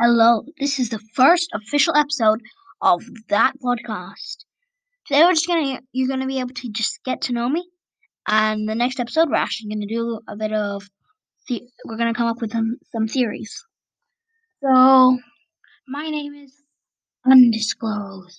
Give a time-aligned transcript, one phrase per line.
[0.00, 2.40] Hello, this is the first official episode
[2.80, 4.44] of that podcast.
[5.04, 7.68] Today we're just gonna you're gonna be able to just get to know me,
[8.28, 10.88] and the next episode we're actually gonna do a bit of
[11.48, 13.66] the we're gonna come up with some some theories.
[14.62, 15.18] So
[15.88, 16.54] my name is
[17.28, 18.38] undisclosed,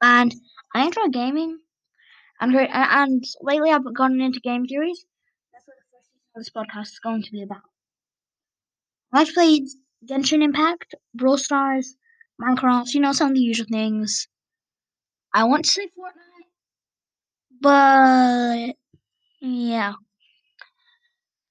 [0.00, 0.32] and
[0.72, 1.58] I enjoy gaming,
[2.40, 5.04] and and lately I've gotten into game theories.
[5.52, 7.62] That's what the first this podcast is going to be about.
[9.12, 9.64] I've played
[10.08, 11.96] Genshin Impact, Brawl Stars,
[12.40, 14.28] Minecraft, you know, some of the usual things.
[15.34, 16.46] I want to say Fortnite,
[17.60, 18.76] but
[19.40, 19.94] yeah.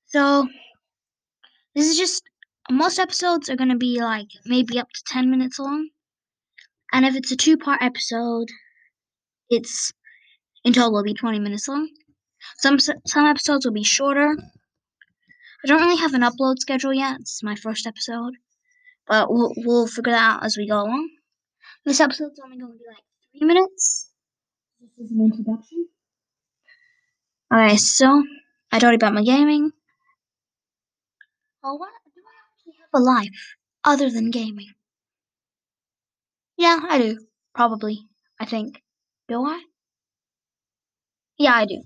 [0.08, 0.48] So
[1.76, 2.24] this is just
[2.72, 5.90] most episodes are gonna be like maybe up to ten minutes long,
[6.92, 8.48] and if it's a two-part episode,
[9.50, 9.92] it's
[10.66, 11.90] in total will be twenty minutes long.
[12.58, 14.36] Some some episodes will be shorter.
[15.64, 17.20] I don't really have an upload schedule yet.
[17.20, 18.34] It's my first episode,
[19.08, 21.10] but we'll we'll figure that out as we go along.
[21.86, 23.04] This episode's only going to be like
[23.38, 24.12] three minutes.
[24.80, 25.88] This is an introduction.
[27.52, 28.24] Alright, so
[28.72, 29.72] I told you about my gaming.
[31.64, 34.74] Oh, what do I actually have a life other than gaming?
[36.58, 37.20] Yeah, I do.
[37.54, 38.08] Probably.
[38.40, 38.82] I think.
[39.28, 39.64] Do I?
[41.38, 41.84] Yeah, I do.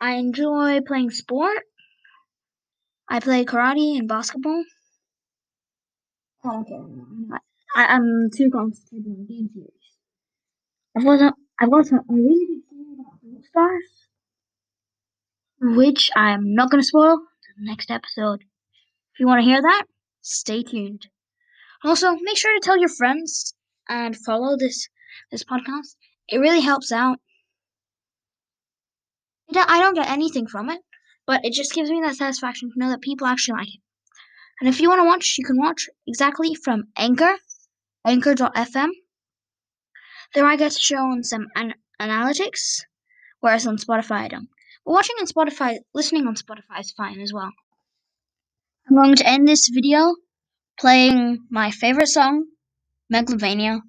[0.00, 1.62] I enjoy playing sport.
[3.08, 4.64] I play karate and basketball.
[6.44, 6.78] Oh, okay.
[7.74, 9.70] I, am too concentrated on game series.
[10.96, 14.08] I've got, I've got a really big theory about Brawl Stars,
[15.76, 17.18] which I'm not going to spoil
[17.58, 18.42] the next episode.
[19.14, 19.84] If you want to hear that,
[20.20, 21.06] stay tuned.
[21.84, 23.54] Also, make sure to tell your friends
[23.88, 24.88] and follow this
[25.30, 25.96] this podcast.
[26.28, 27.18] It really helps out.
[29.54, 30.80] I don't get anything from it,
[31.28, 33.80] but it just gives me that satisfaction to know that people actually like it.
[34.60, 37.36] And if you want to watch, you can watch exactly from Anchor,
[38.04, 38.88] Anchor.fm.
[40.34, 42.80] There I get shown some an- analytics,
[43.40, 44.48] whereas on Spotify I don't.
[44.86, 47.52] But watching on Spotify, listening on Spotify is fine as well.
[48.88, 50.14] I'm going to end this video
[50.80, 52.46] playing my favorite song,
[53.12, 53.80] Megalovania.